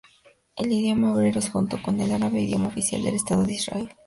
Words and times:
El 0.55 0.71
idioma 0.71 1.11
hebreo 1.11 1.37
es, 1.37 1.51
junto 1.51 1.79
con 1.79 1.99
el 2.01 2.11
árabe, 2.11 2.41
idioma 2.41 2.69
oficial 2.69 3.03
del 3.03 3.13
Estado 3.13 3.43
de 3.43 3.53
Israel. 3.53 3.91